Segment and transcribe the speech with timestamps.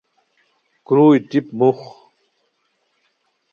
[0.85, 1.79] کروئی ٹیپ موخ